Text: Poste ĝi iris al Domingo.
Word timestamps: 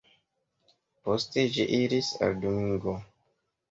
Poste 1.03 1.45
ĝi 1.59 1.69
iris 1.83 2.13
al 2.25 2.39
Domingo. 2.43 3.01